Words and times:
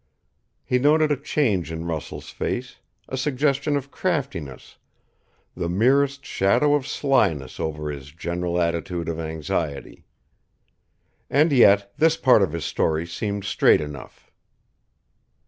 He 0.63 0.79
noted 0.79 1.11
a 1.11 1.15
change 1.15 1.71
in 1.71 1.85
Russell's 1.85 2.31
face, 2.31 2.77
a 3.07 3.15
suggestion 3.15 3.77
of 3.77 3.91
craftiness, 3.91 4.77
the 5.55 5.69
merest 5.69 6.25
shadow 6.25 6.73
of 6.73 6.87
slyness 6.87 7.59
over 7.59 7.91
his 7.91 8.11
general 8.11 8.59
attitude 8.59 9.07
of 9.07 9.19
anxiety. 9.19 10.07
And 11.29 11.51
yet, 11.51 11.93
this 11.99 12.17
part 12.17 12.41
of 12.41 12.51
his 12.51 12.65
story 12.65 13.05
seemed 13.05 13.43
straight 13.45 13.79
enough. 13.79 14.31